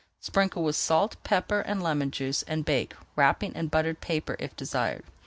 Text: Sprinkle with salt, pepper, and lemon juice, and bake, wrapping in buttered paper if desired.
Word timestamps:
Sprinkle 0.19 0.63
with 0.63 0.75
salt, 0.75 1.15
pepper, 1.23 1.59
and 1.59 1.83
lemon 1.83 2.09
juice, 2.09 2.41
and 2.47 2.65
bake, 2.65 2.95
wrapping 3.15 3.53
in 3.53 3.67
buttered 3.67 4.01
paper 4.01 4.35
if 4.39 4.55
desired. 4.55 5.03